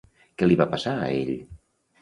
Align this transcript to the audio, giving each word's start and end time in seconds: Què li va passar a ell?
Què 0.41 0.47
li 0.47 0.57
va 0.61 0.67
passar 0.71 0.95
a 1.03 1.13
ell? 1.21 1.33